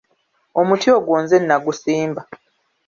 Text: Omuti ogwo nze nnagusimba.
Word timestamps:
Omuti 0.59 0.87
ogwo 0.97 1.15
nze 1.23 1.37
nnagusimba. 1.39 2.21